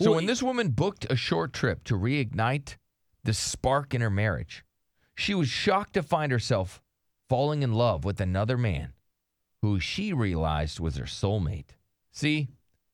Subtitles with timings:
[0.00, 2.76] So Well, when this woman booked a short trip to reignite
[3.24, 4.64] the spark in her marriage,
[5.14, 6.82] she was shocked to find herself
[7.28, 8.92] falling in love with another man
[9.62, 11.70] who she realized was her soulmate.
[12.12, 12.48] See,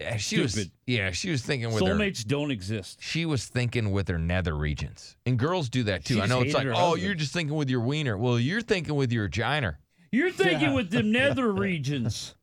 [0.00, 0.70] Eh, she was Stupid.
[0.86, 2.98] yeah, she was thinking with her Soulmates don't exist.
[3.02, 5.16] she was thinking with her nether regions.
[5.26, 6.14] And girls do that too.
[6.14, 7.80] She I just know it's like, hated her "Oh, husband." you're just thinking with your
[7.80, 9.78] wiener." Well, you're thinking with your vagina.
[10.12, 10.74] You're thinking Yeah.
[10.74, 12.36] with the nether regions.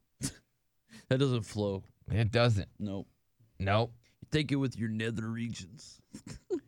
[1.07, 1.83] that doesn't flow.
[2.11, 2.67] It doesn't.
[2.77, 3.07] Nope.
[3.57, 3.93] Nope.
[4.36, 6.02] You're thinking with your nether regions.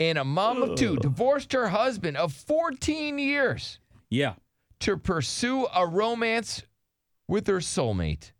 [0.00, 3.78] And a mom of two divorced her husband of 14 years
[4.10, 4.34] Yeah.
[4.80, 6.62] to pursue a romance
[7.28, 8.30] with her soulmate.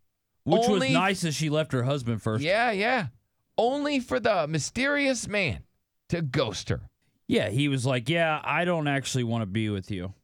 [0.45, 2.43] Which Only- was nice as she left her husband first.
[2.45, 3.09] Yeah, yeah.
[3.57, 5.65] Only for the mysterious man
[6.11, 6.89] to ghost her.
[7.27, 10.15] Yeah, he was like, "Yeah, I don't actually want to be with you."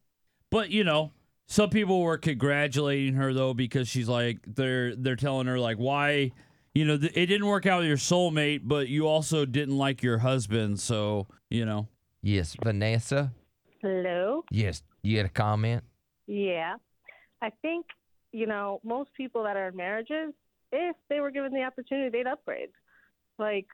[0.49, 1.11] But, you know,
[1.47, 6.31] some people were congratulating her though because she's like they're they're telling her like why,
[6.73, 10.03] you know, th- it didn't work out with your soulmate, but you also didn't like
[10.03, 11.87] your husband, so, you know.
[12.21, 13.31] Yes, Vanessa.
[13.81, 14.43] Hello.
[14.49, 15.83] Yes, you had a comment?
[16.27, 16.75] Yeah.
[17.41, 17.85] I think,
[18.31, 20.33] you know, most people that are in marriages,
[20.71, 22.69] if they were given the opportunity, they'd upgrade.
[23.37, 23.67] Like,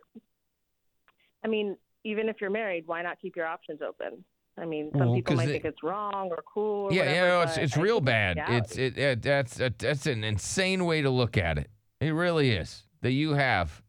[1.43, 4.25] I mean, even if you're married, why not keep your options open?
[4.61, 6.85] I mean, some Well, people might think it's wrong or cool.
[6.85, 8.37] Or yeah, whatever, yeah, no, it's it's real bad.
[8.47, 11.69] It's it, it that's that, that's an insane way to look at it.
[11.99, 12.83] It really is.
[13.01, 13.81] That you have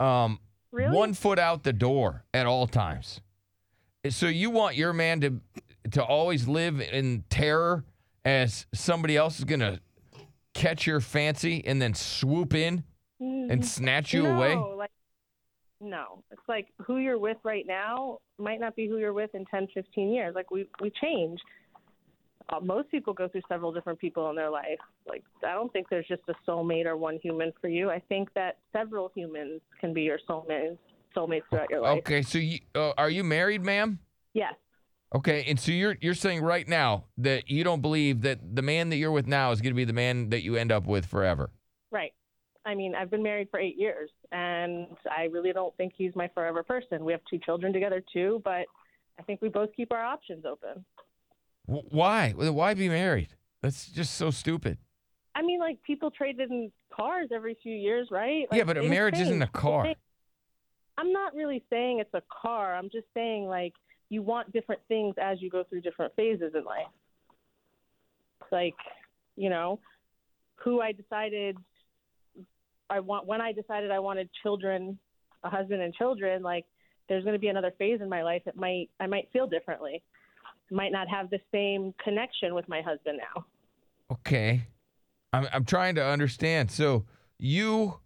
[0.00, 0.40] um
[0.72, 3.20] really one foot out the door at all times.
[4.08, 5.40] So you want your man to
[5.92, 7.84] to always live in terror
[8.24, 9.80] as somebody else is gonna
[10.54, 12.84] catch your fancy and then swoop in
[13.20, 14.56] and snatch you no, away?
[14.56, 14.90] Like,
[15.86, 19.44] no, it's like who you're with right now might not be who you're with in
[19.46, 20.34] 10, 15 years.
[20.34, 21.40] Like we we change.
[22.48, 24.78] Uh, most people go through several different people in their life.
[25.08, 27.90] Like I don't think there's just a soulmate or one human for you.
[27.90, 30.78] I think that several humans can be your soulmates
[31.16, 31.98] soulmates throughout your life.
[31.98, 33.98] Okay, so you uh, are you married, ma'am?
[34.34, 34.54] Yes.
[35.14, 38.90] Okay, and so you're you're saying right now that you don't believe that the man
[38.90, 41.06] that you're with now is going to be the man that you end up with
[41.06, 41.50] forever.
[41.90, 42.12] Right.
[42.66, 46.28] I mean, I've been married for eight years, and I really don't think he's my
[46.34, 47.04] forever person.
[47.04, 48.66] We have two children together too, but
[49.18, 50.84] I think we both keep our options open.
[51.66, 52.32] Why?
[52.32, 53.28] Why be married?
[53.62, 54.78] That's just so stupid.
[55.34, 58.46] I mean, like people traded in cars every few years, right?
[58.52, 59.94] Yeah, but a marriage isn't a car.
[60.98, 62.74] I'm not really saying it's a car.
[62.74, 63.74] I'm just saying like
[64.08, 66.86] you want different things as you go through different phases in life.
[68.50, 68.76] Like,
[69.36, 69.78] you know,
[70.56, 71.58] who I decided
[72.88, 74.98] I want when I decided I wanted children,
[75.42, 76.64] a husband and children, like
[77.08, 80.02] there's going to be another phase in my life that might I might feel differently.
[80.70, 83.44] Might not have the same connection with my husband now.
[84.10, 84.66] Okay,
[85.32, 86.70] I'm I'm trying to understand.
[86.70, 87.04] So
[87.38, 88.00] you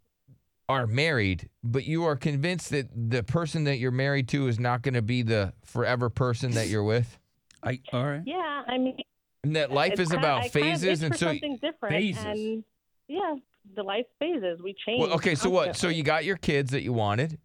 [0.68, 4.82] are married, but you are convinced that the person that you're married to is not
[4.82, 7.18] going to be the forever person that you're with,
[7.62, 8.22] I all right.
[8.24, 8.96] Yeah, I mean,
[9.42, 11.26] and that life is kinda- about I kind of phases, and so.
[11.26, 11.94] something different.
[11.94, 12.24] Phases.
[12.24, 12.64] And
[13.08, 13.36] yeah,
[13.74, 15.00] the life phases we change.
[15.00, 15.76] Well, okay, so what?
[15.76, 17.38] So you got your kids that you wanted.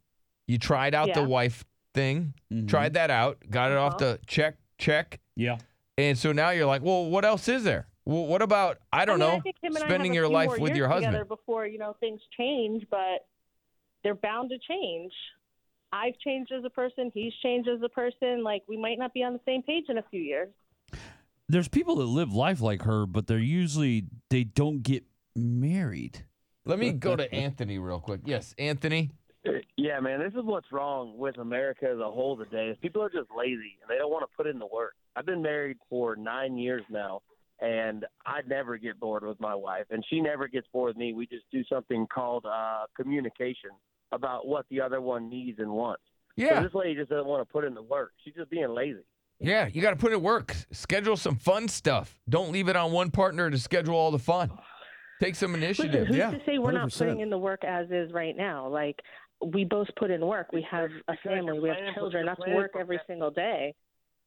[0.48, 1.28] You tried out the Yeah.
[1.28, 2.34] wife thing.
[2.52, 2.68] Mhm.
[2.68, 3.40] Tried that out.
[3.50, 4.14] Got it off Uh-huh.
[4.14, 5.20] the check check.
[5.36, 5.58] Yeah.
[5.98, 7.88] And so now you're like, well, what else is there?
[8.06, 10.26] Well, what about I don't mean, know, I think him and I spending a your
[10.28, 11.14] few life more with years your husband?
[11.14, 13.26] together before you know things change, but
[14.04, 15.14] they're bound to change.
[15.92, 17.10] I've changed as a person.
[17.14, 18.44] He's changed as a person.
[18.44, 20.50] Like we might not be on the same page in a few years.
[21.48, 25.04] There's people that live life like her, but they're usually they don't get
[25.36, 26.26] married.
[26.66, 28.22] Let me go to Anthony real quick.
[28.26, 29.12] Yes, Anthony.
[29.78, 32.70] Yeah, man, this is what's wrong with America as a whole today.
[32.70, 34.94] Is people are just lazy and they don't want to put in the work.
[35.16, 37.22] I've been married for nine years now,
[37.62, 41.14] and I never get bored with my wife, and she never gets bored with me.
[41.14, 43.70] We just do something called uh, communication
[44.12, 46.02] about what the other one needs and wants.
[46.40, 48.14] So Yeah, this lady just doesn't want to put in the work.
[48.24, 49.06] She's just being lazy.
[49.40, 49.68] yeah.
[49.72, 50.56] You got to put it work.
[50.72, 52.18] Schedule some fun stuff.
[52.28, 54.50] Don't leave it on one partner to schedule all the fun.
[55.22, 56.08] Take some initiative.
[56.08, 56.98] who's yeah, to say we're not 100%.
[56.98, 58.68] putting in the work as is right now?
[58.68, 59.00] Like
[59.46, 60.52] we both put in work.
[60.52, 61.60] We have a family.
[61.60, 62.26] We have children.
[62.26, 63.74] you're That's work every single day.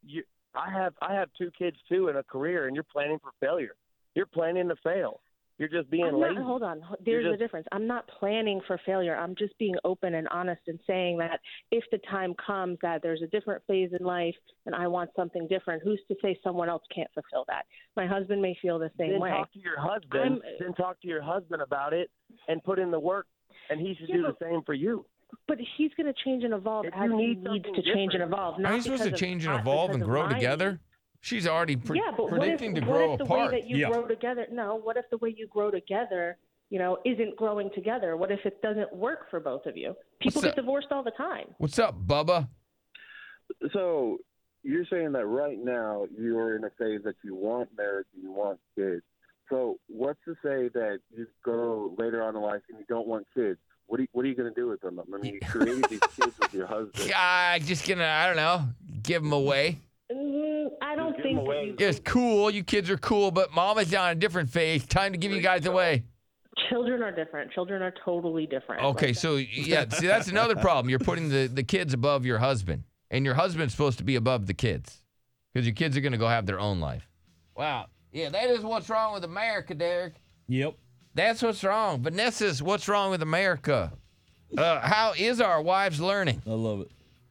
[0.05, 0.23] You,
[0.55, 3.75] I have I have two kids too and a career, and you're planning for failure.
[4.15, 5.21] You're planning to fail.
[5.59, 6.37] You're just being I'm lazy.
[6.37, 6.81] not, hold on.
[7.05, 7.67] There's a difference.
[7.73, 9.17] I'm not planning for failure.
[9.17, 11.41] I'm just being open and honest and saying that
[11.73, 15.49] if the time comes that there's a different phase in life and I want something
[15.49, 17.65] different, who's to say someone else can't fulfill that?
[17.97, 19.31] My husband may feel the same then way.
[19.31, 20.23] talk to your husband.
[20.23, 22.09] I'm- then talk to your husband about it
[22.47, 23.27] and put in the work,
[23.69, 25.05] and he should Yeah, do the same for you.
[25.49, 28.23] But he's going to change and evolve If as he needs to something change and
[28.23, 28.59] evolve.
[28.61, 30.81] Not Are you supposed to because of- change and evolve and grow my together?
[31.21, 31.29] Needs.
[31.29, 33.53] She's already pre- yeah, but what if, predicting to what grow if the apart.
[33.53, 33.89] way that you Yeah.
[33.89, 34.47] grow together?
[34.51, 36.39] No, what if the way you grow together
[36.71, 38.15] you know, isn't growing together?
[38.19, 39.97] What if it doesn't work for both of you?
[40.21, 41.47] People What's get divorced all the time.
[41.57, 42.47] What's up, Bubba?
[43.73, 44.19] So
[44.63, 48.33] you're saying that right now you're in a phase that you want marriage and you
[48.33, 49.01] want kids.
[49.49, 53.27] So what's to say that you go later on in life and you don't want
[53.35, 53.59] kids?
[53.87, 55.01] What are you, what are you going to do with them?
[55.01, 57.11] I mean, you created these kids with your husband.
[57.17, 58.65] I'm just gonna, I don't know,
[59.03, 59.79] give them away.
[60.99, 61.75] I don't give think away.
[61.79, 62.51] It's cool.
[62.51, 64.87] You kids are cool, but mama's on a different phase.
[64.87, 66.05] Time to give you guys away.
[66.69, 67.53] children are different.
[67.53, 68.83] Children are totally different.
[68.83, 70.91] Okay, Like, so yeah, see that's another problem.
[70.91, 74.47] You're putting the, the kids above your husband, and your husband's supposed to be above
[74.47, 75.03] the kids,
[75.53, 77.09] because your kids are gonna go have their own life.
[77.57, 80.15] Wow, yeah, that is what's wrong with America, Derek.
[80.49, 80.75] Yep.
[81.15, 82.03] That's what's wrong.
[82.03, 83.93] Vanessa's what's wrong with America.
[84.57, 86.43] Uh, how is our wives learning?
[86.47, 86.91] I love it.